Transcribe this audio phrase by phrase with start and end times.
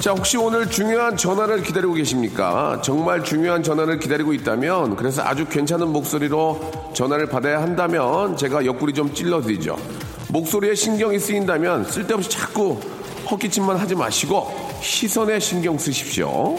[0.00, 2.80] 자, 혹시 오늘 중요한 전화를 기다리고 계십니까?
[2.82, 9.12] 정말 중요한 전화를 기다리고 있다면, 그래서 아주 괜찮은 목소리로 전화를 받아야 한다면, 제가 옆구리 좀
[9.12, 9.76] 찔러드리죠.
[10.28, 12.80] 목소리에 신경이 쓰인다면, 쓸데없이 자꾸
[13.30, 16.56] 헛기침만 하지 마시고, 시선에 신경 쓰십시오.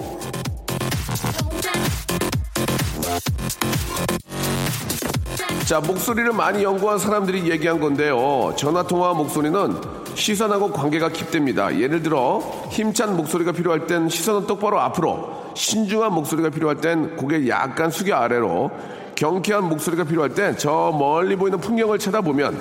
[5.66, 8.54] 자, 목소리를 많이 연구한 사람들이 얘기한 건데요.
[8.56, 9.78] 전화통화 목소리는
[10.22, 11.76] 시선하고 관계가 깊답니다.
[11.76, 17.90] 예를 들어, 힘찬 목소리가 필요할 땐 시선은 똑바로 앞으로, 신중한 목소리가 필요할 땐 고개 약간
[17.90, 18.70] 숙여 아래로,
[19.16, 22.56] 경쾌한 목소리가 필요할 땐 저 멀리 보이는 풍경을 쳐다보면,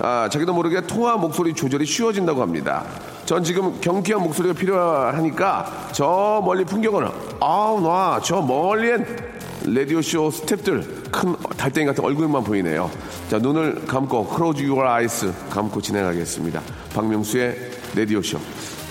[0.00, 2.84] 아, 자기도 모르게 통화 목소리 조절이 쉬워진다고 합니다.
[3.24, 7.08] 전 지금 경쾌한 목소리가 필요하니까 저 멀리 풍경을,
[7.40, 9.35] 아우, 나, 저 멀리엔
[9.66, 12.90] 라디오쇼 스탭들 큰 달팽이 같은 얼굴만 보이네요.
[13.28, 16.62] 자, 눈을 감고 close your eyes 감고 진행하겠습니다.
[16.94, 17.56] 박명수의
[17.96, 18.38] 라디오쇼.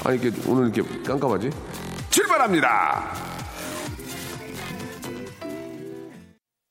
[0.04, 1.50] 아, 이렇게 오늘 이렇게 깜깜하지?
[2.10, 3.35] 출발합니다!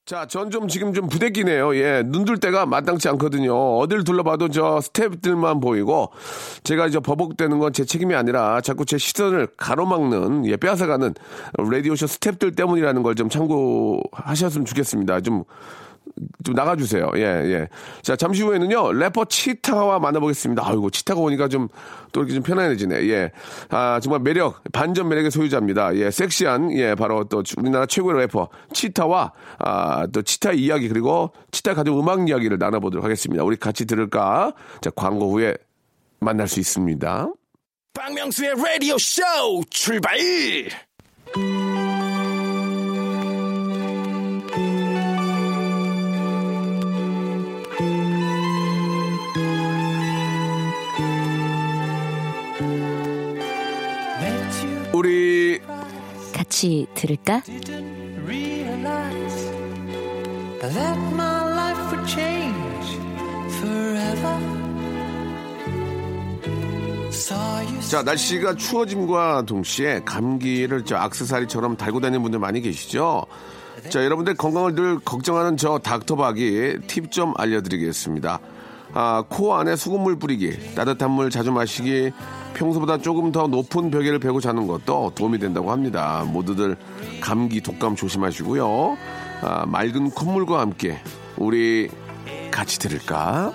[0.07, 1.75] 자, 전 좀 지금 좀 부대끼네요.
[1.77, 3.55] 예, 눈 들 때가 마땅치 않거든요.
[3.79, 6.11] 어딜 둘러봐도 저 스탭들만 보이고,
[6.63, 11.15] 제가 이제 버벅대는 건 제 책임이 아니라 자꾸 제 시선을 가로막는, 예, 빼앗아가는
[11.59, 15.21] 라디오쇼 스탭들 때문이라는 걸 좀 참고하셨으면 좋겠습니다.
[15.23, 15.45] 좀,
[16.45, 17.11] 좀 나가주세요.
[17.17, 17.69] 예, 예.
[18.03, 20.63] 자, 잠시 후에는요, 래퍼 치타와 만나보겠습니다.
[20.67, 21.69] 아이고, 치타가 오니까 좀,
[22.13, 23.09] 또 이렇게 좀 편안해지네.
[23.09, 23.33] 예.
[23.71, 25.97] 아, 정말 매력, 반전 매력의 소유자입니다.
[25.97, 31.75] 예, 섹시한, 예, 바로 또 우리나라 최고의 래퍼, 치타와, 아, 또 치타의 이야기, 그리고 치타
[31.75, 33.43] 가족 음악 이야기를 나눠보도록 하겠습니다.
[33.43, 34.53] 우리 같이 들을까?
[34.81, 35.57] 자, 광고 후에
[36.21, 37.33] 만날 수 있습니다.
[37.95, 39.23] 박명수의 라디오 쇼
[39.71, 40.19] 출발!
[54.95, 55.61] 우리,
[56.33, 57.43] 같이 들을까?
[58.27, 59.51] realize
[60.61, 62.99] that my life would change
[63.59, 64.39] forever.
[67.11, 73.27] Saw you 자, 날씨가 추워짐과 동시에 감기를 저 악세사리처럼 달고 다니는 분들 많이 계시죠?
[73.91, 78.39] 자, 여러분들 건강을 늘 걱정하는 저 닥터박이 팁 좀 알려드리겠습니다.
[78.97, 82.13] 아, 코 안에 수돗물 뿌리기, 따뜻한 물 자주 마시기,
[82.55, 86.25] 평소보다 조금 더 높은 벽에를 베고 자는 것도 도움이 된다고 합니다.
[86.29, 86.77] 모두들
[87.21, 88.97] 감기, 독감 조심하시고요.
[89.43, 91.01] 아, 맑은 콧물과 함께
[91.37, 91.91] 우리
[92.53, 93.53] 같이 들을까?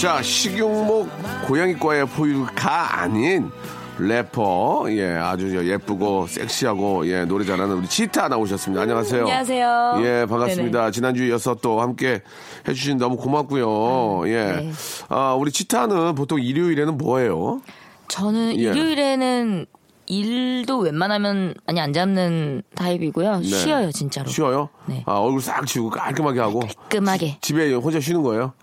[0.00, 1.08] 자, 식용목
[1.46, 3.50] 고양이과의 포유가 아닌
[3.98, 8.82] 래퍼, 예, 아주 예쁘고 섹시하고, 예, 노래 잘하는 우리 치타 나오셨습니다.
[8.82, 9.20] 안녕하세요.
[9.20, 9.94] 안녕하세요.
[10.00, 10.90] 예, 반갑습니다.
[10.90, 12.22] 지난주에 이어서 또 함께
[12.66, 14.28] 해주신 너무 고맙고요.
[14.28, 14.44] 예.
[14.44, 14.72] 네.
[15.08, 17.60] 아, 우리 치타는 보통 일요일에는 뭐예요?
[18.08, 18.62] 저는 예.
[18.62, 19.66] 일요일에는
[20.06, 23.38] 일도 웬만하면 많이 안 잡는 타입이고요.
[23.38, 23.44] 네.
[23.44, 24.28] 쉬어요, 진짜로.
[24.28, 24.70] 쉬어요?
[24.86, 25.04] 네.
[25.06, 26.60] 아, 얼굴 싹 지우고 깔끔하게 하고.
[26.60, 27.38] 깔끔하게.
[27.40, 28.54] 집에 혼자 쉬는 거예요?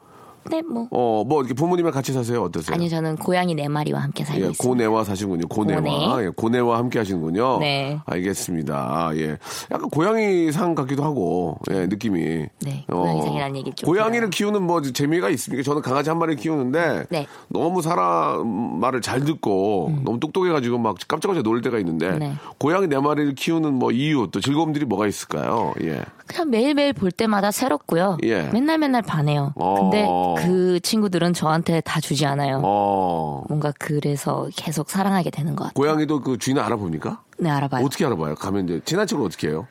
[0.50, 0.88] 네, 뭐.
[0.92, 2.44] 어, 뭐, 이렇게 부모님이랑 같이 사세요?
[2.44, 2.76] 어떠세요?
[2.76, 4.64] 아니요, 저는 고양이 네 마리와 함께 살고 예, 있습니다.
[4.68, 5.48] 고뇌와 사시는군요.
[5.48, 5.82] 고뇌와.
[5.82, 6.26] 고뇌.
[6.26, 7.60] 예, 고뇌와 함께 하시는군요.
[7.60, 8.00] 네.
[8.06, 8.76] 알겠습니다.
[8.76, 9.38] 아, 예.
[9.72, 12.48] 약간 고양이 상 같기도 하고, 예, 느낌이.
[12.62, 14.52] 네, 고양이 상이라는 얘기 좀 고양이를 들어요.
[14.52, 15.64] 키우는 뭐 재미가 있습니까?
[15.64, 17.06] 저는 강아지 한 마리 키우는데.
[17.10, 17.28] 네.
[17.50, 22.08] 너무 사람 말을 잘 듣고, 너무 똑똑해 가지고 막 깜짝깜짝 놀 때가 있는데.
[22.10, 22.20] 음.
[22.20, 22.34] 네.
[22.58, 25.74] 고양이 네 마리를 키우는 뭐 이유, 또 즐거움들이 뭐가 있을까요?
[25.82, 26.02] 예.
[26.28, 28.18] 그냥 매일매일 볼 때마다 새롭고요.
[28.24, 28.44] 예.
[28.54, 29.54] 맨날 맨날 반해요.
[29.56, 30.36] 어, 근데 어.
[30.38, 32.62] 그 친구들은 저한테 다 주지 않아요.
[32.64, 33.44] 어.
[33.50, 35.74] 뭔가 그래서 계속 사랑하게 되는 것 같아요.
[35.74, 37.22] 고양이도 그 주인을 알아봅니까?
[37.40, 37.86] 네, 알아봐요.
[37.86, 38.36] 어떻게 알아봐요?
[38.36, 39.68] 가면 이제 척을 어떻게 해요?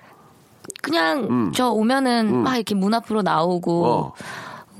[0.82, 3.88] 그냥 저 오면은 막 이렇게 문 앞으로 나오고 음.
[3.88, 4.12] 어.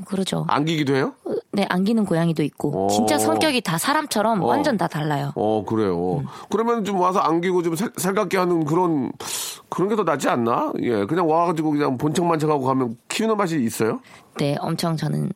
[0.07, 0.47] 그러죠.
[0.49, 1.13] 안기기도 해요?
[1.53, 2.89] 네, 안기는 고양이도 있고 어.
[2.89, 4.47] 진짜 성격이 다 사람처럼 어.
[4.47, 5.33] 완전 다 달라요.
[5.35, 6.19] 어, 그래요.
[6.21, 6.27] 음.
[6.49, 9.13] 그러면 좀 와서 안기고 좀 살, 살갑게 하는 그런,
[9.69, 10.73] 그런 게 더 낫지 않나?
[10.81, 14.01] 예, 그냥 와가지고 그냥 본척만척하고 가면 키우는 맛이 있어요?
[14.39, 15.33] 네, 엄청 저는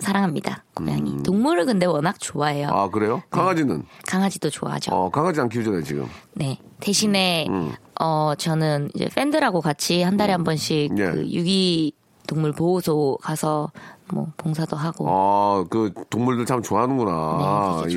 [0.00, 0.64] 사랑합니다.
[0.74, 1.22] 고양이.
[1.22, 2.68] 동물을 근데 워낙 좋아해요.
[2.68, 2.74] 음.
[2.74, 3.22] 아, 그래요?
[3.30, 3.84] 강아지는?
[4.06, 4.92] 강아지도 좋아하죠.
[4.92, 6.06] 어, 강아지 안 키우잖아요, 지금.
[6.34, 6.58] 네.
[6.80, 7.72] 대신에 음.
[8.00, 11.10] 어 저는 이제 팬들하고 같이 한 달에 한 번씩 예.
[11.10, 11.92] 그 유기
[12.26, 13.70] 동물 보호소 가서
[14.12, 17.84] 뭐 봉사도 하고 아, 그 동물들 참 좋아하는구나.
[17.88, 17.94] 네,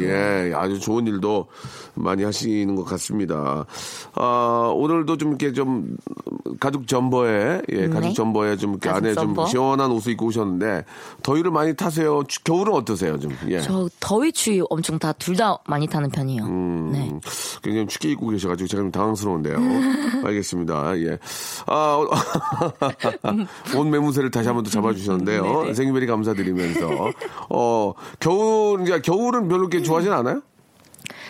[0.50, 1.48] 예, 아주 좋은 일도
[1.96, 3.66] 많이 하시는 것 같습니다.
[4.16, 5.96] 아, 오늘도 좀 이렇게 좀
[6.60, 8.14] 가죽 점퍼에, 예, 가죽 네.
[8.14, 9.46] 점퍼에 좀 이렇게 안에 좀 점퍼.
[9.48, 10.86] 시원한 옷을 입고 오셨는데
[11.24, 12.24] 더위를 많이 타세요?
[12.28, 13.36] 추- 겨울은 어떠세요, 좀?
[13.50, 13.60] 예.
[13.62, 16.44] 저 더위 추위 엄청 다 둘 다 많이 타는 편이에요.
[16.44, 17.12] 음, 네.
[17.64, 19.58] 굉장히 춥게 입고 계셔가지고 제가 좀 당황스러운데요.
[20.26, 20.98] 알겠습니다.
[21.00, 21.18] 예.
[21.68, 21.98] 아,
[23.76, 25.74] 온 매무새를 다시 한번더 잡아주셨는데요.
[25.74, 26.90] 생 일베리 감사드리면서.
[27.50, 30.42] 어, 겨울, 이제 겨울은 별로 그렇게 좋아하진 않아요?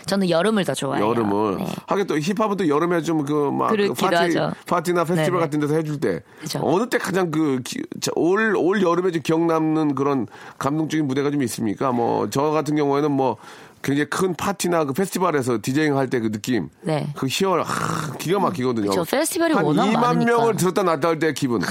[0.06, 1.08] 저는 여름을 더 좋아해요.
[1.08, 1.58] 여름을.
[1.60, 1.66] 네.
[1.88, 4.52] 하긴 또 힙합은 또 여름에 좀 그막 그렇기도 파티, 하죠.
[4.68, 5.46] 파티나 페스티벌 네네.
[5.46, 6.60] 같은 데서 해줄 때 그죠.
[6.62, 10.28] 어느 때 가장 그올올 여름에 좀 기억 남는 그런
[10.60, 11.94] 감동적인 무대가 좀 있습니까?
[11.94, 13.38] 뭐 저 같은 경우에는 뭐
[13.84, 17.08] 굉장히 큰 파티나 그 페스티벌에서 디제잉 할 때 그 느낌, 네.
[17.16, 18.90] 그 희열, 하, 기가 막히거든요.
[18.90, 20.32] 그쵸, 페스티벌이 한 워낙 2만 많으니까.
[20.38, 21.62] 명을 들었다 놨다 할 때 기분,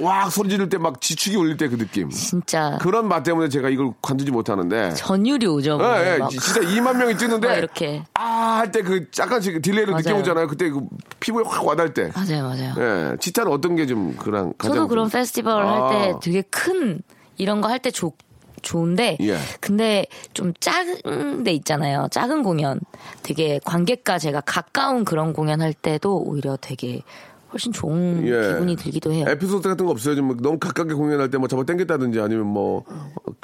[0.00, 2.08] 와 소리 지를 때 막 지축이 울릴 때 그 느낌.
[2.10, 4.94] 진짜 그런 맛 때문에 제가 이걸 관두지 못하는데.
[4.94, 5.78] 전율이 오죠.
[5.78, 5.86] 뭐.
[5.98, 9.94] 예, 예, 막 진짜 2만 명이 뛰는데 막 이렇게 아 할 때 그 약간씩 딜레이를.
[9.94, 10.46] 느껴오잖아요.
[10.48, 10.80] 그때 그
[11.20, 12.10] 피부에 확 와닿을 때.
[12.14, 12.74] 맞아요, 맞아요.
[13.12, 15.88] 예, 치타는 어떤 게 좀 그런 가장 저도 그런 좀- 페스티벌 아.
[15.90, 17.02] 할때 되게 큰
[17.36, 18.16] 이런 거 할 때 좋,
[18.64, 19.36] 좋은데 예.
[19.60, 22.08] 근데 좀 작은 데 있잖아요.
[22.10, 22.80] 작은 공연.
[23.22, 27.02] 되게 관객과 제가 가까운 그런 공연 할 때도 오히려 되게
[27.52, 28.48] 훨씬 좋은 예.
[28.54, 29.26] 기분이 들기도 해요.
[29.28, 30.16] 에피소드 같은 거 없어요?
[30.16, 32.84] 좀 너무 가깝게 공연할 때 뭐 잡아 당겼다든지 아니면 뭐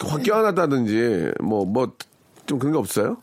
[0.02, 1.92] 확 껴안았다든지 뭐 뭐
[2.46, 3.18] 좀 그런 게 없어요?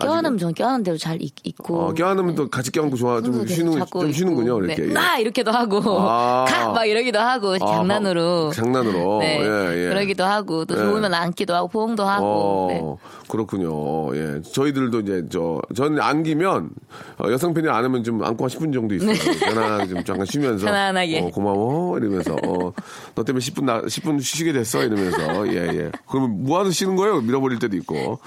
[0.00, 1.80] 껴안으면 저는 껴안은 대로 잘 있, 있고.
[1.80, 4.12] 어, 껴안으면 또 같이 껴안고 좋아 좀 쉬는 좀.
[4.12, 4.66] 쉬는군요 네.
[4.74, 4.88] 이렇게.
[4.88, 4.92] 예.
[4.92, 6.44] 나 이렇게도 하고 아.
[6.48, 8.50] 가 막 이러기도 하고 장난으로.
[8.52, 9.18] 장난으로.
[9.20, 9.40] 네.
[9.40, 9.88] 예, 예.
[9.88, 10.78] 그러기도 하고 또 예.
[10.80, 12.26] 좋으면 안기도 하고 포옹도 하고.
[12.26, 12.82] 어, 네.
[13.28, 14.14] 그렇군요.
[14.16, 14.40] 예.
[14.42, 16.70] 저희들도 이제 저, 저는 안기면,
[17.18, 19.12] 어, 여성 팬이 안으면 좀 안고 한 10분 정도 있어요.
[19.40, 20.66] 편안하게 좀 잠깐 쉬면서.
[20.66, 20.70] 네.
[20.72, 21.20] 편안하게.
[21.20, 21.98] 어, 고마워.
[21.98, 22.72] 이러면서, 어,
[23.14, 24.82] 너 때문에 10분 나, 10분 쉬게 됐어.
[24.82, 25.48] 이러면서.
[25.48, 25.90] 예, 예.
[26.08, 27.20] 그러면 뭐 하서 쉬는 거예요?
[27.20, 28.18] 밀어버릴 때도 있고.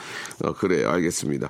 [0.44, 0.90] 어, 그래요.
[0.90, 1.50] 알겠습니다.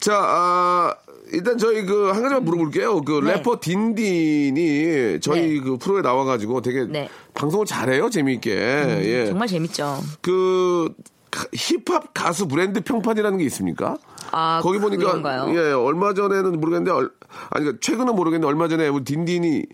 [0.00, 0.94] 자, 아,
[1.32, 3.02] 일단 저희 그 한 가지만 물어볼게요.
[3.02, 3.34] 그 네.
[3.34, 5.60] 래퍼 딘딘이 저희 네.
[5.60, 7.08] 그 프로에 나와가지고 되게 네.
[7.34, 8.10] 방송을 잘해요.
[8.10, 8.50] 재미있게.
[8.52, 9.26] 예.
[9.26, 9.98] 정말 재밌죠.
[10.22, 10.92] 그
[11.30, 13.96] 가- 힙합 가수 브랜드 평판이라는 게 있습니까?
[14.32, 15.54] 아, 거기 보니까 그런가요?
[15.56, 17.10] 예 얼마 전에는 모르겠는데 얼,
[17.50, 19.64] 아니 그러니까 최근은 모르겠는데 얼마 전에 우리 딘딘이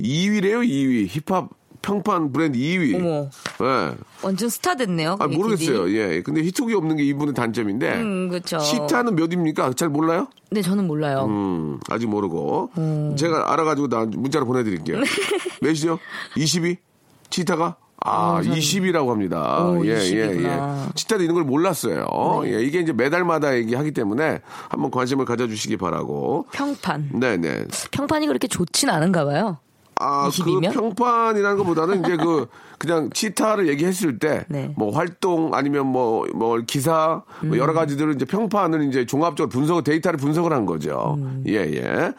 [0.00, 1.48] 2위래요 2위 힙합
[1.82, 2.94] 평판 브랜드 2위.
[2.94, 3.28] 어머.
[3.62, 3.94] 예.
[4.22, 5.16] 완전 스타 됐네요.
[5.18, 5.86] 아 모르겠어요.
[5.86, 5.98] 디디.
[5.98, 6.22] 예.
[6.22, 7.94] 근데 히트곡이 없는 게 이분의 단점인데.
[8.00, 8.58] 음, 그쵸.
[8.60, 9.72] 시타는 몇입니까?
[9.74, 10.28] 잘 몰라요?
[10.50, 11.26] 네, 저는 몰라요.
[11.28, 12.70] 음, 아직 모르고.
[12.78, 13.16] 음.
[13.16, 14.98] 제가 알아가지고 나 문자로 보내드릴게요.
[15.60, 15.98] 몇이죠?
[16.36, 16.78] 22?
[17.30, 17.76] 치타가?
[18.04, 19.64] 아, 20이라고 합니다.
[19.64, 20.86] 오, 예, 20 예, 이구나.
[20.88, 20.92] 예.
[20.94, 22.06] 치타도 있는 걸 몰랐어요.
[22.46, 26.46] 예, 이게 이제 매달마다 얘기하기 때문에 한번 관심을 가져주시기 바라고.
[26.52, 27.10] 평판.
[27.20, 27.66] 네네.
[27.92, 29.58] 평판이 그렇게 좋진 않은가 봐요.
[30.02, 30.72] 아, 20 이면?
[30.72, 32.46] 그 평판이라는 것보다는 이제 그
[32.82, 34.74] 그냥 치타를 얘기했을 때뭐 네.
[34.92, 37.56] 활동 아니면 뭐뭐 기사 뭐 음.
[37.56, 41.14] 여러 가지들을 이제 평판을 이제 종합적으로 분석 데이터를 분석을 한 거죠.
[41.18, 41.44] 음.
[41.46, 42.12] 예, 예.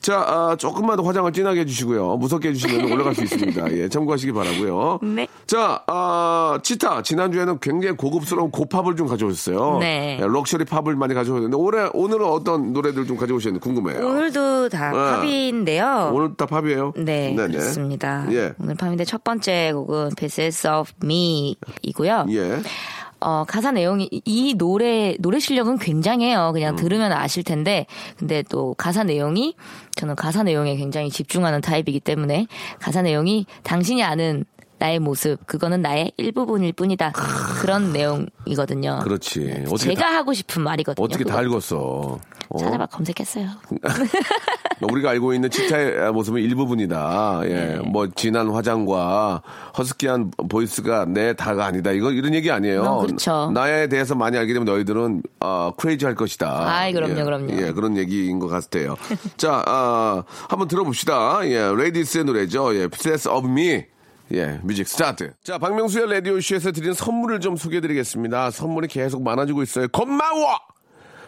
[0.00, 2.16] 자, 아, 조금만 더 화장을 진하게 해 주시고요.
[2.16, 3.72] 무섭게 해 주시면 올라갈 수 있습니다.
[3.72, 5.00] 예, 참고하시기 바라고요.
[5.02, 5.28] 네.
[5.46, 9.78] 자, 아, 치타 지난주에는 굉장히 고급스러운 고팝을 좀 가져오셨어요.
[9.80, 10.18] 네.
[10.18, 14.06] 예, 럭셔리 팝을 많이 가져오셨는데 올해 오늘은 어떤 노래들 좀 가져오셨는지 궁금해요.
[14.06, 14.96] 오늘도 다 네.
[14.96, 16.10] 팝인데요.
[16.14, 16.94] 오늘 다 팝이에요?
[16.96, 17.48] 네, 네네.
[17.52, 18.26] 그렇습니다.
[18.32, 18.52] 예.
[18.60, 22.26] 오늘 팝인데 첫 번째 곡은 Pieces of Me 이고요.
[22.30, 22.60] 예.
[23.18, 26.50] 어, 가사 내용이, 이 노래, 노래 실력은 굉장해요.
[26.52, 26.76] 그냥 음.
[26.76, 27.86] 들으면 아실 텐데,
[28.18, 29.54] 근데 또 가사 내용이,
[29.94, 32.46] 저는 가사 내용에 굉장히 집중하는 타입이기 때문에,
[32.78, 34.44] 가사 내용이 당신이 아는
[34.78, 37.12] 나의 모습, 그거는 나의 일부분일 뿐이다.
[37.62, 39.00] 그런 내용이거든요.
[39.02, 39.64] 그렇지.
[39.70, 41.02] 어떻게 제가 하고 싶은 말이거든요.
[41.02, 41.44] 어떻게 다 그거.
[41.44, 42.18] 읽었어?
[42.50, 42.58] 어?
[42.58, 43.48] 찾아봐 검색했어요.
[44.82, 47.40] 우리가 알고 있는 치타의 모습은 일부분이다.
[47.44, 47.48] 예.
[47.48, 47.76] 네.
[47.78, 49.42] 뭐, 진한 화장과
[49.78, 51.92] 허스키한 voice가 내 다가 아니다.
[51.92, 52.82] 이거, 이런 얘기 아니에요.
[52.82, 53.50] 어, 그렇죠.
[53.52, 56.68] 나에 대해서 많이 알게 되면 너희들은, 아, crazy 할 것이다.
[56.68, 57.24] 아이, 그럼요, 예.
[57.24, 57.52] 그럼요.
[57.52, 58.96] 예, 그런 얘기인 것 같아요.
[59.36, 61.40] 자, 아, 한번 들어봅시다.
[61.48, 62.74] 예, 레이디스의 노래죠.
[62.76, 63.84] 예, Obsess of Me.
[64.32, 65.32] 예, music start.
[65.44, 68.50] 자, 박명수의 라디오쇼에서 드린 선물을 좀 소개해드리겠습니다.
[68.50, 69.86] 선물이 계속 많아지고 있어요.
[69.88, 70.56] 고마워!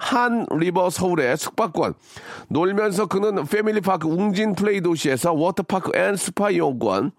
[0.00, 1.92] 한 리버 서울의 숙박권,
[2.48, 7.12] 놀면서 크는 패밀리파크 웅진 플레이 도시에서 워터파크 and 스파 이용권,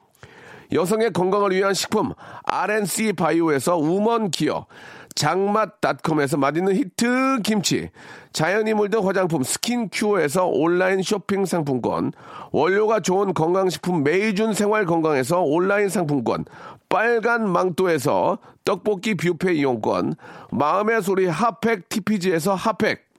[0.73, 4.65] 여성의 건강을 위한 식품 RNC 바이오에서 우먼 기어.
[5.13, 7.89] 장맛닷컴에서 맛있는 히트 김치.
[8.31, 12.13] 자연이 물든 화장품 스킨큐어에서 온라인 쇼핑 상품권.
[12.51, 16.45] 원료가 좋은 건강식품 메이준 생활 건강에서 온라인 상품권
[16.91, 20.15] 빨간 망토에서 떡볶이 뷔페 이용권
[20.51, 23.09] 마음의 소리 핫팩 TPG에서 핫팩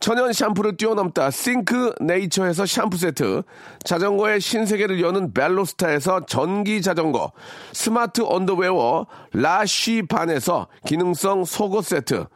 [0.00, 3.42] 천연 샴푸를 뛰어넘다 싱크 네이처에서 샴푸 세트,
[3.82, 7.32] 자전거의 신세계를 여는 벨로스타에서 전기 자전거,
[7.72, 12.26] 스마트 언더웨어 라쉬반에서 기능성 속옷 세트,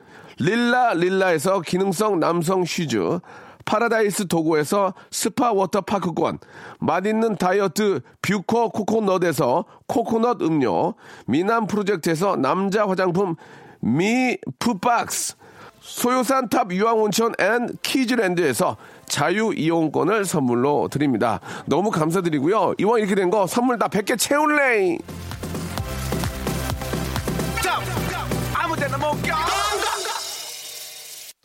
[0.40, 3.20] 릴라 릴라에서 기능성 남성 슈즈,
[3.64, 6.38] 파라다이스 도고에서 스파 워터파크권,
[6.80, 10.94] 맛있는 다이어트 뷰커 코코넛에서 코코넛 음료,
[11.26, 13.36] 미남 프로젝트에서 남자 화장품
[13.80, 15.36] 미푸박스,
[15.80, 18.76] 소요산 탑 유황온천 and 키즈랜드에서
[19.06, 21.40] 자유 이용권을 선물로 드립니다.
[21.66, 22.74] 너무 감사드리고요.
[22.78, 24.98] 이왕 이렇게 된 거 선물 다 100개 채울래!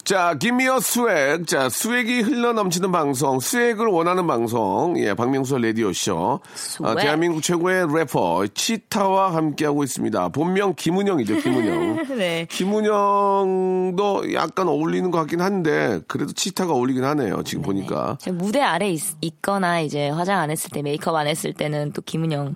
[0.08, 1.48] 자, gimme a 수액.
[1.48, 4.98] 자, 수액이 흘러 넘치는 방송, 수액을 원하는 방송.
[5.00, 6.40] 예, 박명수 라디오쇼.
[6.46, 6.98] 아, 수액.
[7.00, 10.30] 대한민국 최고의 래퍼, 치타와 함께하고 있습니다.
[10.30, 12.08] 본명 김은영이죠, 김은영.
[12.18, 12.48] 네.
[12.50, 18.18] 김은영도 약간 어울리는 것 같긴 한데, 그래도 치타가 어울리긴 하네요, 지금 보니까.
[18.22, 22.02] 제가 무대 아래 있, 있거나 이제 화장 안 했을 때 메이크업 안 했을 때는 또
[22.02, 22.56] 김은영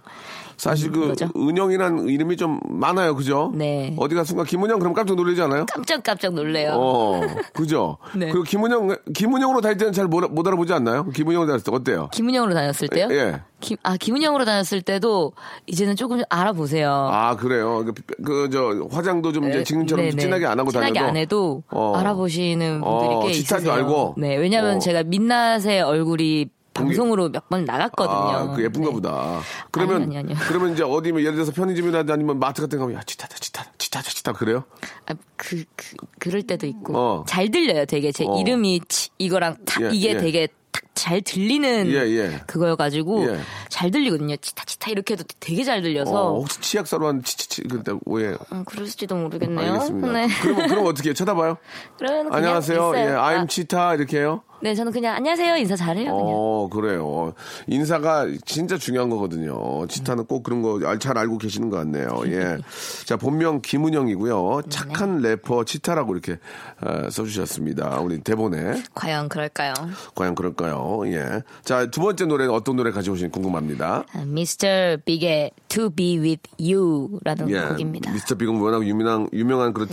[0.62, 1.28] 사실 그, 그거죠?
[1.36, 3.52] 은영이란 이름이 좀 많아요, 그죠?
[3.56, 3.96] 네.
[3.98, 5.66] 어디 가 순간 김은영 그럼 깜짝 놀라지 않아요?
[5.66, 6.74] 깜짝깜짝 놀래요.
[6.76, 7.98] 어, 그죠?
[8.16, 8.28] 네.
[8.28, 11.06] 그리고 김은영, 김은영으로 다닐 때는 잘 못 알아보지 않나요?
[11.16, 12.10] 김은영으로 다닐 때 어때요?
[12.14, 13.08] 김은영으로 다녔을 때요?
[13.12, 13.42] 예.
[13.60, 15.32] 김, 아 김은영으로 다녔을 때도
[15.66, 16.92] 이제는 조금 좀 알아보세요.
[17.12, 17.86] 아, 그래요?
[17.86, 20.22] 그, 그, 저, 화장도 좀 이제 지금처럼 네네.
[20.22, 21.10] 진하게 안 하고 진하게 다녀도.
[21.10, 21.96] 안 해도 어.
[21.96, 23.70] 알아보시는 분들이 어, 꽤.
[23.72, 24.16] 알고?
[24.18, 24.80] 네, 왜냐하면 어.
[24.80, 28.16] 제가 민낯의 얼굴이 방송으로 몇 번 나갔거든요.
[28.16, 28.94] 아, 그 예쁜가 네.
[28.94, 29.42] 보다.
[29.72, 30.36] 그러면, 아니요, 아니요.
[30.48, 33.72] 그러면 이제 어디, 뭐 예를 들어서 편의점이나 아니면 마트 같은 거 가면, 야, 치타다, 치타다,
[33.78, 34.64] 치타다, 치타, 그래요?
[35.08, 37.26] 아, 그, 그 그럴 때도 있고 어.
[37.28, 37.86] 잘 들려요.
[37.86, 38.40] 되게 제 어.
[38.40, 40.18] 이름이 치, 이거랑 탁 예, 이게 예.
[40.18, 42.42] 되게 탁잘 들리는 예, 예.
[42.48, 43.40] 그거여가지고 예.
[43.70, 44.36] 잘 들리거든요.
[44.38, 48.36] 치타 치타 이렇게 해도 되게 잘 들려서 어, 혹시 치약사로 한 치치치, 그때, 왜?
[48.52, 49.74] 음, 그럴지도 모르겠네요.
[49.74, 50.12] 알겠습니다.
[50.12, 50.28] 네.
[50.42, 51.14] 그러면, 그럼 어떻게?
[51.14, 51.58] 쳐다봐요?
[51.98, 52.94] 그러면 안녕하세요.
[52.96, 54.42] 예, 아, I'm 치타, 이렇게 해요?
[54.64, 56.12] 네, 저는 그냥 안녕하세요 인사 잘해요.
[56.16, 56.20] 그냥.
[56.24, 57.34] 어, 그래요.
[57.66, 59.88] 인사가 진짜 중요한 거거든요.
[59.88, 62.22] 치타는 꼭 그런 거 잘 알고 계시는 것 같네요.
[62.28, 62.58] 예.
[63.08, 64.62] 자, 본명 김은영이고요.
[64.70, 66.38] 착한 래퍼 치타라고 이렇게
[66.80, 68.02] 어, 써주셨습니다.
[68.02, 68.84] 우리 대본에.
[68.94, 69.74] 과연 그럴까요?
[70.14, 70.91] 과연 그럴까요?
[71.06, 71.42] 예.
[71.64, 74.06] 자, 두 번째 노래는 어떤 노래 가져오신지 궁금합니다.
[74.16, 74.98] Mr.
[75.06, 77.62] Big의 To Be With You라는 예.
[77.70, 78.12] 곡입니다.
[78.12, 79.88] 미스터 빅은 워낙 유명한, 유명한 그런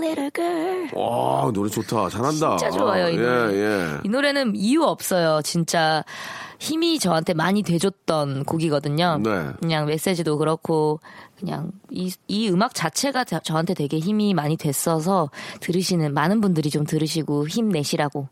[0.00, 0.88] little girl.
[0.94, 2.08] 와, 노래 좋다.
[2.08, 2.56] 잘한다.
[2.56, 3.54] 진짜 좋아요, 이 예, 노래.
[3.54, 3.98] 예.
[4.04, 5.40] 이 노래는 이유 없어요.
[5.42, 6.04] 진짜
[6.58, 9.20] 힘이 저한테 많이 돼줬던 곡이거든요.
[9.22, 9.46] 네.
[9.60, 11.00] 그냥 메시지도 그렇고
[11.38, 16.84] 그냥 이, 이 음악 자체가 자- 저한테 되게 힘이 많이 됐어서 들으시는 많은 분들이 좀
[16.84, 18.28] 들으시고 힘내시라고.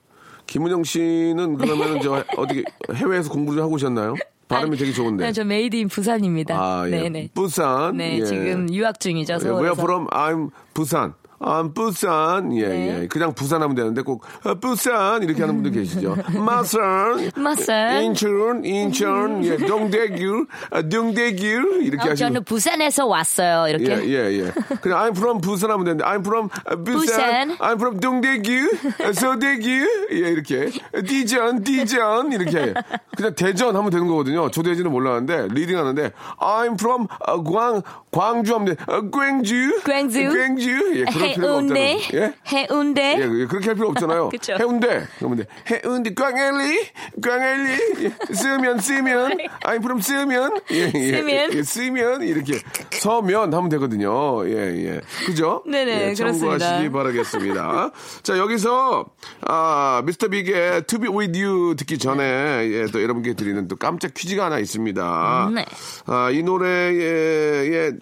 [0.49, 2.64] 김은영 씨는 그러면 저 어떻게
[2.95, 4.14] 해외에서 공부 좀 하고 오셨나요?
[4.49, 5.26] 발음이 되게 좋은데.
[5.26, 6.57] 네, 저 made in 부산입니다.
[6.59, 6.90] 아, 예.
[6.90, 7.28] 네네.
[7.35, 7.99] 부산.
[7.99, 8.25] 네, 예.
[8.25, 9.35] 지금 유학 중이죠.
[9.35, 9.61] 예, 서울에서.
[9.62, 10.07] Where from?
[10.09, 11.12] I'm 부산.
[11.40, 12.54] I'm 부산.
[12.57, 13.02] 예, 네.
[13.02, 13.07] 예.
[13.07, 16.16] 그냥 부산 하면 되는데 꼭 어, 부산 이렇게 하는 분들 계시죠.
[16.45, 17.30] 마산.
[17.37, 18.02] 마산.
[18.02, 19.45] 인천, 인천.
[19.45, 21.45] 예, 동대구, 아, 동대구
[21.83, 22.16] 이렇게 어, 하시는.
[22.16, 23.68] 저는 부산에서 왔어요.
[23.68, 24.04] 이렇게.
[24.04, 24.52] 예, 예, 예.
[24.80, 27.00] 그냥 I'm from 부산 하면 되는데 I'm from 아, 부산.
[27.00, 27.57] 부산.
[27.59, 29.68] I'm from 동대구, 아, 서대구.
[30.12, 30.71] 예, 이렇게.
[31.07, 32.75] 디전, 디전 이렇게.
[33.16, 34.50] 그냥 대전 하면 되는 거거든요.
[34.50, 38.76] 조대진은 몰랐는데 리딩 하는데 I'm from 아, 광 광주 하면 돼.
[38.87, 39.80] 아, 광주.
[39.85, 40.23] 광주.
[40.28, 40.71] 광주.
[40.95, 41.99] 예, 그런 해운대.
[42.14, 42.35] 예?
[42.47, 43.16] 해운대.
[43.18, 44.30] 예, 예, 그렇게 할 필요 없잖아요.
[44.58, 45.06] 해운대.
[45.18, 45.47] 그러면 돼.
[45.70, 46.88] 해운대 꽝엘리,
[47.23, 47.73] 꽝엘리.
[48.04, 49.38] 예, 쓰면 쓰면.
[49.64, 50.61] 아니 그럼 쓰면.
[50.73, 51.52] 예, 예, 쓰면.
[51.54, 52.58] 예, 쓰면 이렇게
[52.92, 54.47] 서면 하면 되거든요.
[54.49, 54.54] 예,
[54.87, 55.00] 예.
[55.26, 55.62] 그죠?
[55.66, 56.92] 네네, 예, 참고하시기 그렇습니다.
[56.92, 57.90] 바라겠습니다.
[58.23, 59.06] 자, 여기서
[59.42, 64.14] 아, 미스터 빅의 To Be With You 듣기 전에 예, 또 여러분께 드리는 또 깜짝
[64.14, 65.50] 퀴즈가 하나 있습니다.
[65.54, 65.64] 네.
[66.06, 67.92] 아, 이 노래에 예,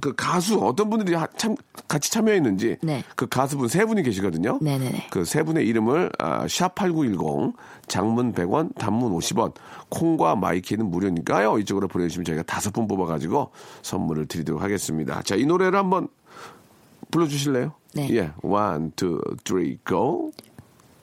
[0.00, 1.54] 그 가수 어떤 분들이 하- 참
[1.86, 3.04] 같이 참여했는지 네.
[3.14, 4.58] 그 가수분 세 분이 계시거든요.
[5.10, 7.54] 그 세 분의 이름을 아, 샵8910
[7.86, 9.52] 장문 100원, 단문 50원,
[9.90, 11.58] 콩과 마이케이는 무료니까요.
[11.58, 13.50] 이쪽으로 보내 주시면 저희가 다섯 분 뽑아 가지고
[13.82, 15.22] 선물을 드리도록 하겠습니다.
[15.22, 16.08] 자, 이 노래를 한번
[17.10, 17.72] 불러 주실래요?
[17.94, 18.08] 네.
[18.10, 20.32] 예, one, two, three, go.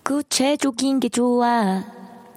[0.03, 1.83] 구체적인 게 좋아.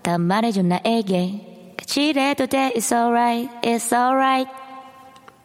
[0.02, 1.74] 다 말해줘 나에게.
[1.78, 2.72] 같이래도 돼.
[2.76, 3.50] It's alright.
[3.62, 4.48] It's alright.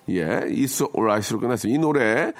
[0.09, 1.73] 예, It's Alright으로 끝났어요.
[1.73, 2.33] 이 노래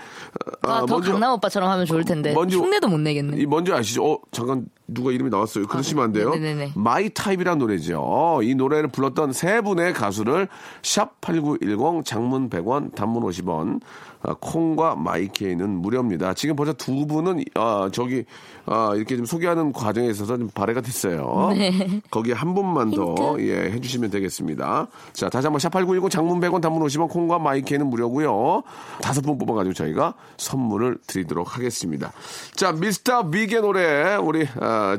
[0.68, 2.34] 어, 아, 더 강남 오빠처럼 하면 좋을 텐데.
[2.34, 3.38] 먼저- 흉내도 못 내겠네.
[3.42, 4.04] 이 뭔지 아시죠?
[4.06, 5.68] 어, 잠깐 누가 이름이 나왔어요.
[5.68, 6.32] 그러시면 안 돼요.
[6.32, 6.72] 네네네.
[6.76, 8.40] My Type이라는 노래죠.
[8.44, 10.48] 이 노래를 불렀던 세 분의 가수를
[10.82, 13.82] 샵 8910 장문 100원, 단문 50원,
[14.24, 16.34] 아, 콩과 마이케이는 무료입니다.
[16.34, 18.26] 지금 벌써 두 분은 아, 저기
[18.66, 21.52] 아, 이렇게 좀 소개하는 과정에 있어서 좀 발해가 됐어요.
[21.56, 22.02] 네.
[22.10, 24.88] 거기에 한 분만 더 예, 해주시면 되겠습니다.
[25.14, 28.64] 자, 다시 한번 샵 8910 장문 100원, 단문 50원, 콩과 마이케이는 무료고요.
[29.02, 32.12] 다섯 분 뽑아가지고 저희가 선물을 드리도록 하겠습니다.
[32.56, 34.98] 자, 미스터 빅의 노래 우리 아,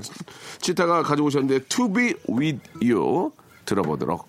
[0.60, 3.32] 치타가 가져오셨는데 To Be With You
[3.64, 4.28] 들어보도록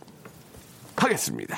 [0.96, 1.58] 하겠습니다.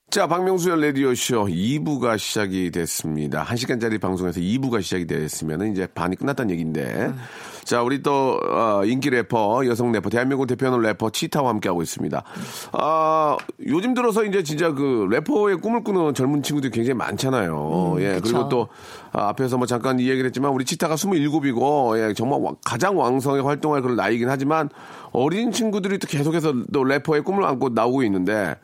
[0.11, 3.45] 자, 박명수의 라디오쇼 2부가 시작이 됐습니다.
[3.45, 7.13] 1시간짜리 방송에서 2부가 시작이 됐으면 이제 반이 끝났다는 얘기인데.
[7.63, 12.23] 자, 우리 또, 어, 인기 래퍼, 여성 래퍼, 대한민국 대표하는 래퍼 치타와 함께하고 있습니다.
[12.73, 17.95] 아, 요즘 들어서 이제 진짜 그 래퍼의 꿈을 꾸는 젊은 친구들이 굉장히 많잖아요.
[17.99, 18.67] 예, 그리고 또,
[19.13, 23.43] 아, 앞에서 뭐 잠깐 이 얘기를 했지만 우리 치타가 27이고, 예, 정말 왕- 가장 왕성하게
[23.43, 24.67] 활동할 그런 나이긴 하지만
[25.13, 28.55] 어린 친구들이 또 계속해서 또 래퍼의 꿈을 안고 나오고 있는데,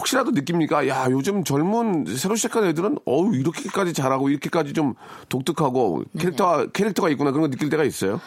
[0.00, 0.88] 혹시라도 느낍니까?
[0.88, 4.94] 야, 요즘 젊은 새로 시작한 애들은 어우 이렇게까지 잘하고 이렇게까지 좀
[5.28, 8.20] 독특하고 캐릭터가 캐릭터가 있구나 그런 거 느낄 때가 있어요.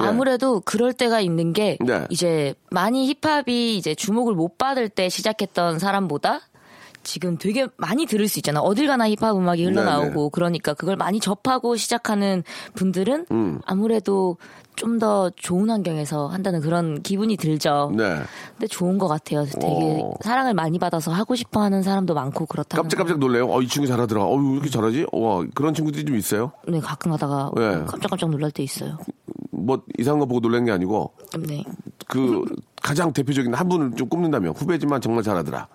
[0.00, 0.06] 예.
[0.06, 2.06] 아무래도 그럴 때가 있는 게 네.
[2.08, 6.40] 이제 많이 힙합이 이제 주목을 못 받을 때 시작했던 사람보다
[7.02, 8.60] 지금 되게 많이 들을 수 있잖아.
[8.60, 10.28] 어딜 가나 힙합 음악이 흘러나오고 네네.
[10.32, 12.42] 그러니까 그걸 많이 접하고 시작하는
[12.74, 13.60] 분들은 음.
[13.64, 14.36] 아무래도
[14.76, 17.92] 좀 더 좋은 환경에서 한다는 그런 기분이 들죠.
[17.96, 18.20] 네.
[18.52, 19.44] 근데 좋은 것 같아요.
[19.44, 20.14] 되게 어.
[20.20, 23.48] 사랑을 많이 받아서 하고 싶어 하는 사람도 많고 그렇다는 깜짝깜짝 놀래요.
[23.50, 24.22] 어, 이 친구 잘하더라.
[24.22, 25.06] 어, 왜 이렇게 잘하지?
[25.12, 26.52] 와, 그런 친구들이 좀 있어요.
[26.68, 27.84] 네, 가끔 가다가 네.
[27.84, 28.96] 깜짝깜짝 놀랄 때 있어요.
[29.50, 31.12] 뭐 이상한 거 보고 놀란 게 아니고
[31.48, 31.64] 네.
[32.06, 32.44] 그
[32.80, 35.66] 가장 대표적인 한 분을 좀 꼽는다면 후배지만 정말 잘하더라.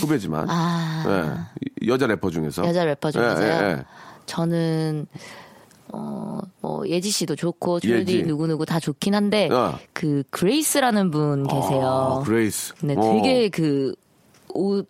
[0.00, 0.46] 후배지만.
[0.48, 1.04] 아.
[1.08, 1.86] 예.
[1.86, 2.66] 여자 래퍼 중에서.
[2.66, 3.46] 여자 래퍼 중에서요.
[3.46, 3.84] 예, 예, 예.
[4.26, 5.06] 저는
[5.92, 8.12] 어, 뭐 예지 씨도 좋고 예지.
[8.12, 9.78] 줄리 누구 누구 다 좋긴 한데 어.
[9.92, 12.20] 그 그레이스라는 분 계세요.
[12.20, 12.74] 아, 그레이스.
[12.82, 13.00] 네, 어.
[13.00, 14.88] 되게 그옷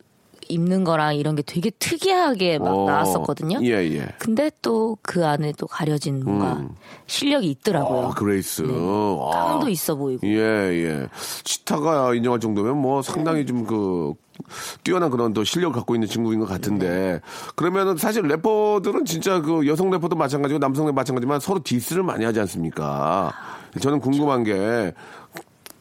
[0.51, 2.87] 입는 거랑 이런 게 되게 특이하게 막 어.
[2.87, 3.61] 나왔었거든요.
[3.63, 4.09] 예, 예.
[4.19, 6.63] 근데 또 그 안에 또 가려진 뭔가
[7.07, 8.09] 실력이 있더라고요.
[8.09, 8.63] 아, 그레이스.
[8.63, 9.31] 아.
[9.33, 10.27] 깡도 있어 보이고.
[10.27, 11.09] 예, 예.
[11.45, 14.15] 치타가 인정할 정도면 뭐 상당히 좀그
[14.85, 17.21] 뛰어난 그런 또 실력을 갖고 있는 친구인 것 같은데
[17.57, 22.41] 그러면은 사실 래퍼들은 진짜 그 여성 래퍼도 마찬가지고 남성 래퍼 마찬가지지만 서로 diss를 많이 하지
[22.41, 23.33] 않습니까?
[23.81, 24.95] 저는 궁금한 게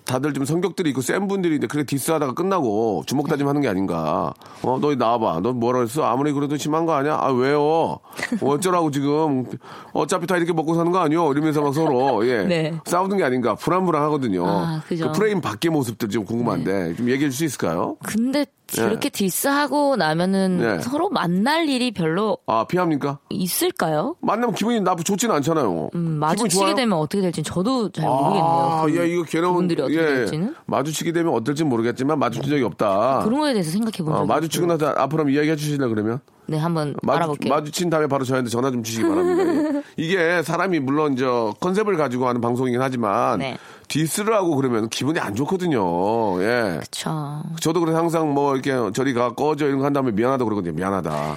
[0.09, 4.33] 다들 좀 성격들이 있고 센 분들이 이제 그래 diss하다가 끝나고 주먹 다짐하는 게 아닌가.
[4.63, 5.41] 어, 너 나와봐.
[5.43, 6.03] 너 뭐라 그랬어?
[6.03, 7.19] 아무리 그래도 심한 거 아니야?
[7.21, 7.99] 아, 왜요?
[8.41, 9.45] 어쩌라고 지금.
[9.93, 11.31] 어차피 다 이렇게 먹고 사는 거 아니요?
[11.31, 12.41] 이러면서 막 서로, 예.
[12.49, 12.73] 네.
[12.85, 13.53] 싸우는 게 아닌가.
[13.53, 14.47] 불안불안하거든요.
[14.47, 14.81] 아.
[14.87, 17.95] 그 프레임 밖의 모습들 좀 궁금한데 좀 얘기해 줄 수 있을까요?
[18.03, 18.45] 근데
[18.75, 20.79] 그렇게 디스하고 나면은 네.
[20.81, 23.19] 서로 만날 일이 별로 아, 피합니까?
[23.29, 24.15] 있을까요?
[24.21, 25.89] 만나면 기분이 나쁘 좋지는 않잖아요.
[25.95, 26.75] 음, 마주치게?
[26.75, 28.43] 되면 어떻게 될지 저도 잘 모르겠네요.
[28.43, 33.21] 아, 그 야, 이거 걔는 그분들이 어떻게 될지는 마주치게 되면 어떨지 모르겠지만 마주친 적이 없다.
[33.23, 34.65] 그런 거에 대해서 생각해 본 어, 적이 마주치고.
[34.67, 36.19] 나서 앞으로 한번 이야기해 주실래 그러면?
[36.47, 37.53] 네, 한번 마주, 알아볼게요.
[37.53, 39.75] 마주친 다음에 바로 저희한테 전화 좀 주시기 바랍니다.
[39.77, 39.83] 예.
[40.03, 43.57] 이게 사람이 물론 저 컨셉을 가지고 하는 방송이긴 하지만 네.
[43.89, 46.41] 디스를 하고 그러면 기분이 안 좋거든요.
[46.41, 46.77] 예.
[46.79, 47.41] 그쵸.
[47.59, 50.73] 저도 그래서 항상 뭐 이렇게 저리 가 꺼져 이런 거 한 다음에 미안하다 그러거든요.
[50.73, 51.35] 미안하다.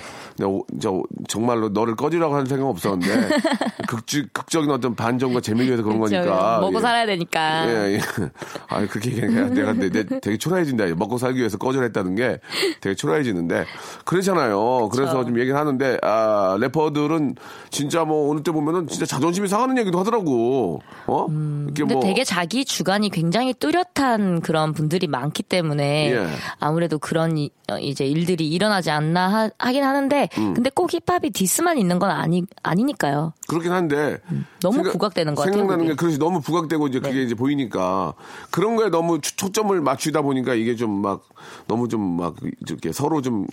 [1.28, 3.28] 정말로 너를 꺼지라고 하는 생각 없었는데
[3.88, 6.16] 극적 극적인 어떤 반전과 재미를 위해서 그런 그쵸.
[6.16, 6.80] 거니까 먹고 예.
[6.80, 7.68] 살아야 되니까.
[7.68, 8.00] 예, 예.
[8.68, 10.86] 아, 그렇게 얘기하니까 내가 내, 내 되게 초라해진다.
[10.94, 12.38] 먹고 살기 위해서 꺼져라 했다는 게
[12.80, 13.64] 되게 초라해지는데
[14.04, 14.88] 그렇잖아요.
[14.90, 17.36] 그래서 좀 얘기를 하는데 아, 래퍼들은
[17.70, 20.80] 진짜 뭐 어느 때 보면은 진짜 자존심이 상하는 얘기도 하더라고.
[21.06, 21.26] 어?
[21.26, 26.26] 음, 근데 뭐 되게 자기 주관이 굉장히 뚜렷한 그런 분들이 많기 때문에 예.
[26.58, 30.54] 아무래도 그런 이, 어, 이제 일들이 일어나지 않나 하, 긴 하는데 음.
[30.54, 33.32] 근데 꼭 힙합이 디스만 있는 건 아니 아니니까요.
[33.52, 34.18] 그렇긴 한데
[34.60, 35.92] 너무 부각되는 것 같아요, 생각나는 그게.
[35.92, 37.22] 게 그렇지 너무 부각되고 이제 그게 네.
[37.22, 38.14] 이제 보이니까
[38.50, 41.22] 그런 거에 너무 초- 초점을 맞추다 보니까 이게 좀 막
[41.66, 42.36] 너무 좀 막
[42.66, 43.46] 이렇게 서로 좀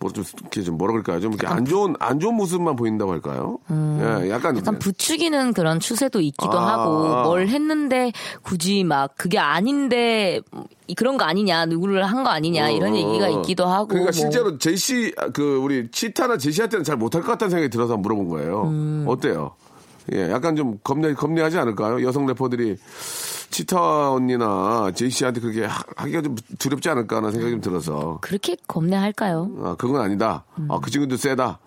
[0.00, 1.20] 뭐 좀 이렇게 좀 뭐라 그럴까요?
[1.20, 3.58] 좀 이렇게 안 좋은 안 좋은 모습만 보인다고 할까요?
[3.70, 4.60] 예, 약간 음.
[4.60, 6.72] 약간 부추기는 그런 추세도 있기도 아.
[6.72, 10.40] 하고 뭘 했는데 굳이 막 그게 아닌데
[10.86, 13.30] 이- 그런 거 아니냐 누구를 한 거 아니냐 이런 어, 얘기가 어.
[13.40, 14.12] 있기도 하고 그러니까 뭐.
[14.12, 18.62] 실제로 제시 그 우리 치타나 제시한테는 잘 못할 것 같다는 생각이 들어서 물어본 거예요.
[18.66, 19.04] 음.
[19.08, 19.52] 어때 요?
[20.12, 22.06] 예, 약간 좀 겁내 겁내하지 않을까요?
[22.06, 22.76] 여성 래퍼들이
[23.50, 29.50] 치타 언니나 제시한테 그렇게 하- 하기가 좀 두렵지 않을까 하는 생각이 좀 들어서 그렇게 겁내할까요?
[29.62, 30.44] 아 그건 아니다.
[30.68, 31.58] 아그 친구도 세다.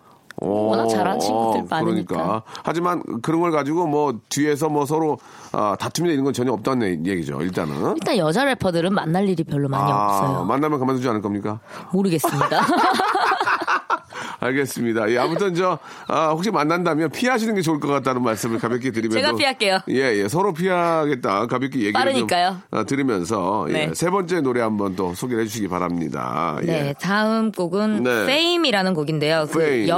[0.42, 2.16] 워낙 잘하는 친구들 어, 많으니까.
[2.16, 2.44] 그러니까.
[2.64, 5.18] 하지만 그런 걸 가지고 뭐 뒤에서 뭐 서로
[5.52, 7.42] 아, 다툼이나 이런 건 전혀 없다는 얘기죠.
[7.42, 7.94] 일단은.
[7.96, 10.46] 일단 여자 래퍼들은 만날 일이 별로 많이 아, 없어요.
[10.46, 11.60] 만나면 가만두지 않을 겁니까?
[11.92, 12.62] 모르겠습니다.
[14.40, 15.10] 알겠습니다.
[15.12, 19.36] 예, 아무튼 저 아, 혹시 만난다면 피하시는 게 좋을 것 같다는 말씀을 가볍게 드리면서 제가
[19.36, 19.80] 피할게요.
[19.90, 21.48] 예, 예, 서로 피하겠다.
[21.48, 22.58] 가볍게 얘기를 빠르니까요.
[22.72, 23.92] 좀 어, 들으면서 예, 네.
[23.94, 26.58] 세 번째 노래 한번 또 소개해 주시기 바랍니다.
[26.64, 26.66] 예.
[26.66, 28.26] 네, 다음 곡은 네.
[28.26, 29.48] Fame이라는 곡인데요.
[29.52, 29.90] 그 Fame.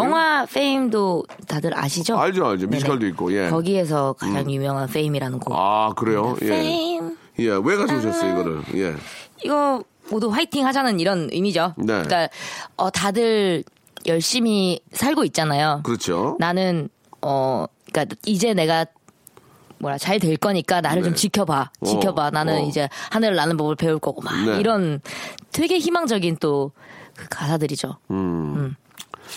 [0.45, 2.17] Fame도 다들 아시죠?
[2.17, 2.67] 알죠, 알죠.
[2.67, 3.49] 뮤지컬도 있고, 예.
[3.49, 5.53] 거기에서 가장 유명한 Fame이라는 곡.
[5.57, 6.35] 아, 그래요?
[6.41, 6.47] 예.
[6.47, 7.17] Fame.
[7.39, 8.61] 예, 왜 가져오셨어요, 이거를?
[8.75, 8.95] 예.
[9.43, 11.73] 이거 모두 화이팅 하자는 이런 의미죠.
[11.77, 11.85] 네.
[11.85, 12.29] 그러니까
[12.75, 13.63] 어, 다들
[14.05, 15.81] 열심히 살고 있잖아요.
[15.83, 16.35] 그렇죠.
[16.39, 16.89] 나는
[17.21, 18.85] 어 그러니까 이제 내가
[19.77, 22.67] 뭐라 잘 될 거니까 나를 좀 지켜봐 지켜봐 어, 나는 어.
[22.67, 24.59] 이제 하늘을 나는 법을 배울 거고 막 네.
[24.59, 25.01] 이런
[25.51, 26.71] 되게 희망적인 또
[27.15, 27.97] 그 가사들이죠.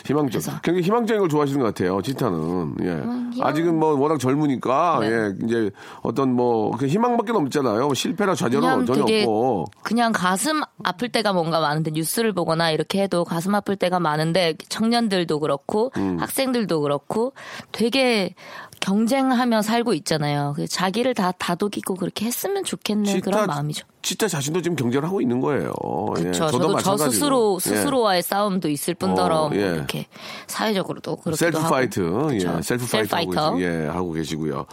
[0.06, 0.42] 희망적.
[0.42, 0.60] 그래서.
[0.62, 2.76] 굉장히 희망적인 걸 좋아하시는 것 같아요, 치타는.
[2.82, 2.86] 예.
[3.34, 5.08] 희망- 아직은 뭐 워낙 젊으니까, 네.
[5.10, 5.70] 예, 이제
[6.02, 7.86] 어떤 뭐, 그 희망밖에 없잖아요.
[7.86, 9.66] 뭐 실패나 좌절은 전혀 없고.
[9.82, 15.40] 그냥 가슴 아플 때가 뭔가 많은데 뉴스를 보거나 이렇게 해도 가슴 아플 때가 많은데 청년들도
[15.40, 16.16] 그렇고 음.
[16.18, 17.32] 학생들도 그렇고
[17.72, 18.34] 되게
[18.80, 20.52] 경쟁하며 살고 있잖아요.
[20.56, 23.86] 그 자기를 다 다독이고 그렇게 했으면 좋겠는 그런 마음이죠.
[24.02, 25.72] 치타 자신도 지금 경쟁을 하고 있는 거예요.
[26.18, 26.50] 예, 그렇죠.
[26.50, 27.10] 저도 저도 저.
[27.10, 27.68] 스스로 예.
[27.70, 29.62] 스스로와의 싸움도 있을 뿐더러 어, 뭐 예.
[29.62, 30.06] 이렇게
[30.46, 31.70] 사회적으로도 그렇기도 셀프 하고.
[31.70, 32.58] fight, 그렇죠.
[32.58, 34.66] 예, self fight 하고, 예, 하고 계시고요.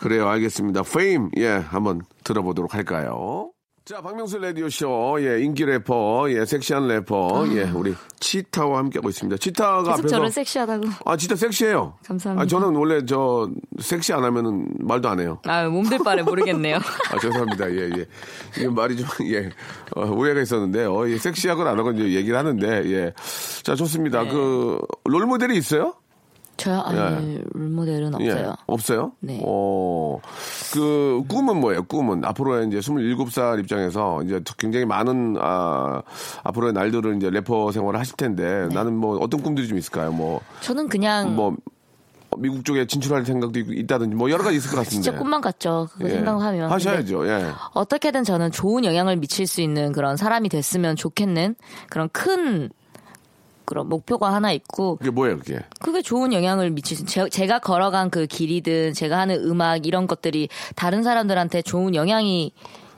[0.00, 0.82] 그래요, 알겠습니다.
[0.82, 3.51] Fame, 예, 한번 들어보도록 할까요?
[3.84, 9.38] 자, 박명수 라디오쇼, 예, 인기 래퍼, 예, 섹시한 래퍼, 예, 우리 치타와 함께하고 있습니다.
[9.38, 9.82] 치타가 아.
[9.82, 10.08] 계속 앞에서.
[10.08, 10.86] 저를 섹시하다고.
[11.04, 11.94] 아, 진짜 섹시해요.
[12.06, 12.42] 감사합니다.
[12.42, 15.40] 아, 저는 원래 저, 섹시 안 하면은 말도 안 해요.
[15.46, 16.76] 아 몸둘 바를 모르겠네요.
[17.10, 17.72] 아, 죄송합니다.
[17.72, 18.06] 예, 예.
[18.56, 19.50] 이게 말이 좀, 예,
[19.96, 23.12] 어, 오해가 있었는데, 어, 예, 섹시하건 안 이제 얘기를 하는데, 예.
[23.64, 24.22] 자, 좋습니다.
[24.22, 24.30] 네.
[24.30, 25.94] 그, 롤모델이 있어요?
[26.62, 26.80] 저요?
[26.80, 26.98] 아니
[27.36, 27.42] 예.
[27.52, 28.30] 롤모델은 없어요.
[28.48, 28.52] 예.
[28.66, 29.12] 없어요?
[29.20, 29.40] 네.
[29.44, 30.18] 어,
[30.72, 31.82] 그, 꿈은 뭐예요?
[31.84, 32.24] 꿈은.
[32.24, 36.02] 앞으로의 이제 27살 입장에서 이제 굉장히 많은, 아,
[36.44, 38.74] 앞으로의 날들을 이제 래퍼 생활을 하실 텐데, 네.
[38.74, 40.12] 나는 뭐 어떤 꿈들이 좀 있을까요?
[40.12, 41.56] 뭐, 저는 그냥 뭐,
[42.38, 44.90] 미국 쪽에 진출할 생각도 있- 있다든지 뭐 여러 가지 있을 것 같은데.
[44.90, 45.88] 진짜 꿈만 같죠.
[45.92, 46.14] 그거 예.
[46.14, 46.70] 생각하면.
[46.70, 47.28] 하셔야죠.
[47.28, 47.50] 예.
[47.74, 51.56] 어떻게든 저는 좋은 영향을 미칠 수 있는 그런 사람이 됐으면 좋겠는
[51.90, 52.70] 그런 큰
[53.72, 55.60] 그런 목표가 하나 있고 그게 뭐예요, 그게?
[55.80, 60.50] 그게 좋은 영향을 미칠 수 제, 제가 걸어간 그 길이든 제가 하는 음악 이런 것들이
[60.76, 62.52] 다른 사람들한테 좋은 영향이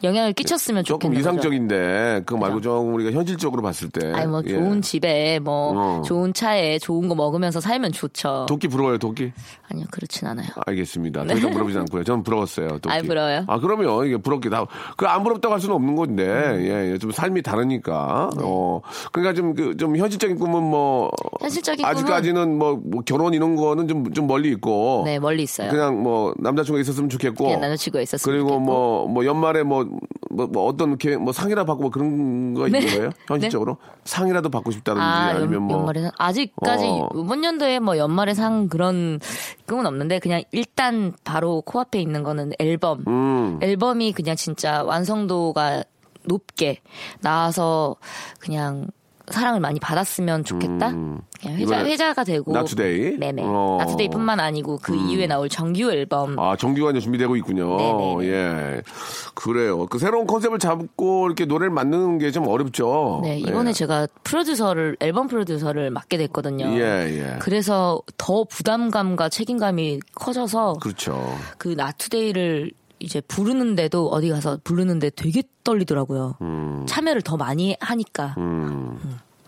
[0.04, 1.20] 영향을 끼쳤으면 조금 좋겠는.
[1.20, 4.12] 이상적인데, 그거 말고 좀 우리가 현실적으로 봤을 때.
[4.12, 4.50] 아니 뭐 예.
[4.50, 6.02] 좋은 집에 뭐 어.
[6.02, 8.46] 좋은 차에 좋은 거 먹으면서 살면 좋죠.
[8.48, 9.32] 도끼 부러워요, 도끼?
[9.70, 10.48] 아니요 그렇진 않아요.
[10.66, 11.24] 알겠습니다.
[11.24, 12.04] 더 이상 물어보지 않고요.
[12.04, 12.68] 저는 부러웠어요.
[12.78, 12.88] 도끼.
[12.88, 12.94] 네.
[12.94, 13.44] 아, 부러워요?
[13.48, 16.60] 아, 그러면 이게 부럽게 다, 그안 부럽다고 할 수는 없는 건데, 음.
[16.66, 18.30] 예, 예, 좀 삶이 다르니까.
[18.36, 18.42] 네.
[18.44, 18.80] 어,
[19.12, 24.12] 그러니까 좀, 그, 좀 현실적인 꿈은 뭐, 현실적인 아직까지는 뭐, 뭐 결혼 이런 거는 좀,
[24.12, 25.02] 좀 멀리 있고.
[25.04, 25.70] 네 멀리 있어요.
[25.70, 27.44] 그냥 뭐, 남자친구가 있었으면 좋겠고.
[27.44, 28.64] 그냥 남자친구가 있었으면 그리고 좋겠고.
[28.64, 29.86] 뭐, 뭐, 연말에 뭐,
[30.30, 32.96] 뭐, 뭐 어떤, 게, 뭐 상이라 받고 뭐 그런 거 있는 네.
[32.96, 33.10] 거예요?
[33.28, 33.76] 현실적으로?
[34.04, 35.78] 상이라도 받고 싶다든지 아, 아니면 연, 뭐.
[35.78, 37.08] 연말에 상 아직까지 어.
[37.14, 39.20] 이번 연도에 뭐 연말에 상 그런
[39.66, 43.04] 꿈은 없는데 그냥 일단 바로 코앞에 있는 거는 앨범.
[43.06, 43.58] 음.
[43.62, 45.84] 앨범이 그냥 진짜 완성도가
[46.24, 46.80] 높게
[47.20, 47.96] 나와서
[48.40, 48.88] 그냥
[49.30, 50.90] 사랑을 많이 받았으면 좋겠다.
[50.90, 53.16] 그냥 회자 회자가 되고 나투데이?
[53.18, 53.42] 네네.
[53.44, 53.76] 어.
[53.80, 57.76] 나투데이뿐만 아니고 그 이후에 나올 정규 앨범 아, 정규가 이제 준비되고 있군요.
[57.76, 58.26] 네네네.
[58.28, 58.82] 예.
[59.34, 59.86] 그래요.
[59.86, 63.20] 그 새로운 컨셉을 잡고 이렇게 노래를 만드는 게 좀 어렵죠.
[63.22, 63.72] 네, 이번에 예.
[63.72, 66.66] 제가 프로듀서를 앨범 프로듀서를 맡게 됐거든요.
[66.78, 67.36] 예, 예.
[67.38, 71.36] 그래서 더 부담감과 책임감이 커져서 그렇죠.
[71.58, 72.72] 그 나투데이를
[73.04, 76.38] 이제 부르는데도 어디 가서 부르는데 되게 떨리더라고요.
[76.86, 78.98] 참여를 더 많이 하니까 음.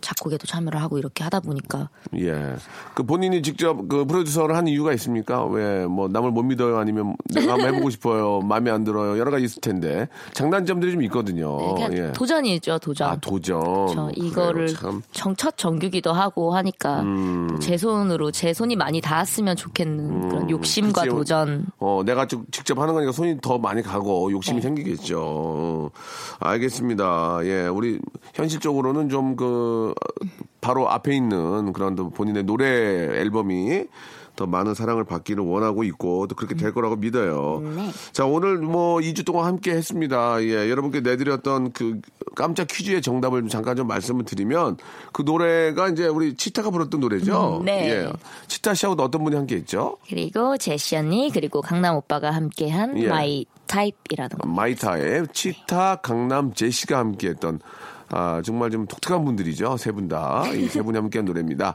[0.07, 2.55] 작곡에도 참여를 하고 이렇게 하다 보니까 예.
[2.95, 5.45] 그 본인이 직접 그 프로듀서를 한 이유가 있습니까?
[5.45, 6.79] 왜 뭐 남을 못 믿어요?
[6.79, 8.40] 아니면 내가 한번 해보고 싶어요?
[8.45, 9.19] 마음에 안 들어요?
[9.19, 11.75] 여러 가지 있을 텐데 장단점들이 좀 있거든요.
[11.75, 12.12] 그냥 예.
[12.12, 13.11] 도전이죠, 도전.
[13.11, 13.61] 아 도전.
[13.95, 15.03] 저 이거를 그래요, 참.
[15.12, 17.49] 정, 첫 정규기도 하고 하니까 음.
[17.51, 21.14] 또제 손으로 제 손이 많이 닿았으면 좋겠는 그런 욕심과 그치.
[21.14, 21.66] 도전.
[21.79, 24.62] 어, 내가 쭉 직접 하는 거니까 손이 더 많이 가고 욕심이 네.
[24.62, 25.21] 생기겠죠.
[25.21, 25.90] 어,
[26.40, 27.40] 알겠습니다.
[27.45, 27.99] 예, 우리
[28.35, 29.95] 현실적으로는 좀 그
[30.61, 33.85] 바로 앞에 있는 그런 또 본인의 노래 앨범이
[34.37, 37.63] 더 많은 사랑을 받기를 원하고 있고 또 그렇게 될 거라고 믿어요.
[37.75, 37.91] 네.
[38.13, 40.43] 자, 오늘 뭐 2주 동안 함께 했습니다.
[40.43, 42.01] 예, 여러분께 내드렸던 그
[42.35, 44.77] 깜짝 퀴즈의 정답을 좀 잠깐 좀 말씀을 드리면
[45.13, 47.61] 그 노래가 이제 우리 치타가 불렀던 노래죠.
[47.61, 47.89] 음, 네.
[47.89, 48.13] 예.
[48.47, 49.97] 치타 씨하고도 어떤 분이 함께 했죠?
[50.07, 53.09] 그리고 제시 언니 그리고 강남 오빠가 함께 한 예.
[53.09, 54.47] My Type이라는 거.
[54.49, 57.59] My Type의 치타 강남 제시가 함께 했던
[58.11, 59.77] 아 정말 좀 독특한 분들이죠.
[59.79, 60.45] 세 분 다.
[60.55, 61.75] 이 세 분이 함께한 노래입니다.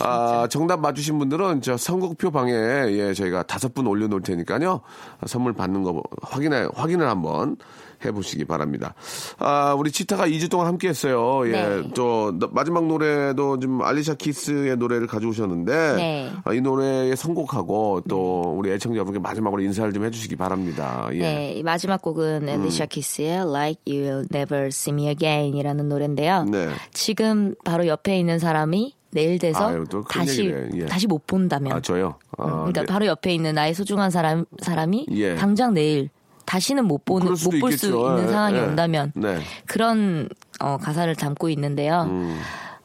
[0.00, 4.80] 아 정답 맞추신 분들은 저 선곡표 방에 예 저희가 다섯 분 올려놓을 테니까요.
[5.26, 7.56] 선물 받는 거 확인해 확인을 한번
[8.04, 8.94] 해보시기 바랍니다.
[9.38, 11.42] 아 우리 치타가 2주 동안 함께 했어요.
[11.46, 11.90] 예 네.
[11.94, 16.32] 또 마지막 노래도 좀 알리샤 키스의 노래를 가져오셨는데 네.
[16.44, 21.08] 아, 이 노래에 선곡하고 또 우리 애청자 여러분께 마지막으로 인사를 좀 해주시기 바랍니다.
[21.12, 21.18] 예.
[21.18, 26.44] 네, 이 마지막 곡은 엘리샤 키스의 Like You'll Never See Me Again이라는 노래인데요.
[26.44, 26.68] 네.
[26.92, 30.52] 지금 바로 옆에 있는 사람이 내일 돼서 아유, 다시.
[30.74, 30.86] 예.
[30.86, 32.14] 다시 못 본다면, 아 저요.
[32.38, 32.86] 아, 그러니까 네.
[32.86, 35.34] 바로 옆에 있는 나의 소중한 사람 사람이 예.
[35.34, 36.08] 당장 내일
[36.52, 37.86] 다시는 못 보는 못 볼 수.
[37.86, 38.60] 있는 예, 상황이 예.
[38.60, 39.40] 온다면 네.
[39.66, 40.28] 그런
[40.60, 42.02] 어, 가사를 담고 있는데요.
[42.02, 42.38] 음.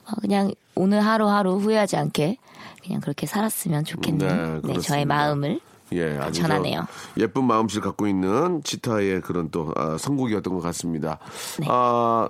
[0.06, 2.38] 어, 그냥 오늘 하루하루 후회하지 않게
[2.82, 4.80] 그냥 그렇게 살았으면 좋겠는 네, 네.
[4.80, 5.60] 저의 마음을
[5.92, 6.88] 예, 아주 전하네요.
[7.16, 11.20] 저 예쁜 마음씨를 갖고 있는 치타의 그런 또 아, 선곡이었던 것 같습니다.
[11.68, 12.26] 아,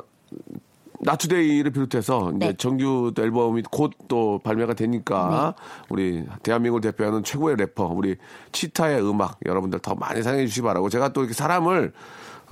[1.01, 2.53] 나투데이를 비롯해서 이제 네.
[2.57, 5.53] 정규 또 앨범이 곧 또 발매가 되니까
[5.89, 8.15] 우리 대한민국을 대표하는 최고의 래퍼 우리
[8.51, 11.93] 치타의 음악 여러분들 더 많이 사랑해 주시기 바라고 제가 또 이렇게 사람을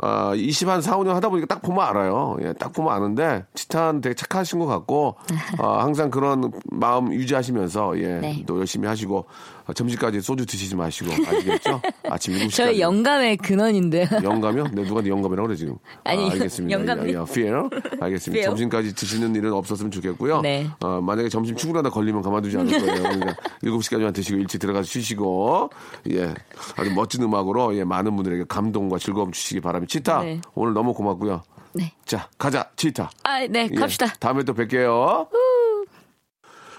[0.01, 2.37] 아, 20, 한 4, 5년 하다 보니까 딱 보면 알아요.
[2.41, 5.15] 예, 딱 보면 아는데, 치타는 되게 착하신 것 같고,
[5.57, 8.43] 아, 항상 그런 마음 유지하시면서, 예, 네.
[8.45, 9.25] 또 열심히 하시고,
[9.67, 11.81] 어, 점심까지 소주 드시지 마시고, 아시겠죠?
[12.09, 12.51] 아침 7시까지.
[12.53, 14.05] 저의 영감의 근원인데요.
[14.21, 14.65] 영감이요?
[14.73, 15.77] 네, 누가 네 영감이라고 그래, 지금.
[16.03, 16.77] 아니, 아, 알겠습니다.
[16.77, 17.69] 영감이- 야, 야, fear.
[18.01, 18.39] 알겠습니다.
[18.41, 18.45] fear.
[18.49, 20.41] 점심까지 드시는 일은 없었으면 좋겠고요.
[20.41, 20.67] 네.
[20.81, 23.01] 어, 만약에 점심 출근하다 걸리면 가만두지 않을 거예요.
[23.03, 25.69] 그러니까 7시까지만 드시고 일찍 들어가서 쉬시고,
[26.11, 26.33] 예.
[26.75, 29.84] 아주 멋진 음악으로, 예, 많은 분들에게 감동과 즐거움 주시기 바랍니다.
[29.87, 30.41] 치타, 네.
[30.53, 31.43] 오늘 너무 고맙고요.
[31.73, 31.93] 네.
[32.05, 33.09] 자, 가자, 치타.
[33.23, 34.07] 아, 네, 예, 갑시다.
[34.19, 35.27] 다음에 또 뵐게요.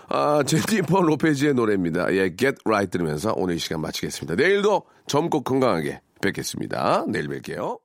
[0.09, 2.13] 아, 제니퍼 로페즈의 노래입니다.
[2.15, 4.37] 예, Get Right 들으면서 오늘 이 시간 마치겠습니다.
[4.37, 7.05] 내일도 젊고 건강하게 뵙겠습니다.
[7.09, 7.79] 내일 뵐게요.